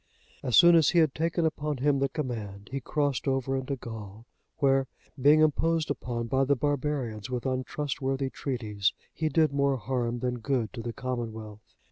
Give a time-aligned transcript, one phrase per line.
[0.41, 4.25] As soon as he had taken upon him the command, he crossed over into Gaul,
[4.57, 4.87] where
[5.21, 10.39] being often imposed upon by the barbarians with untrustworthy treaties, he did more harm than
[10.39, 11.75] good to the Commonwealth.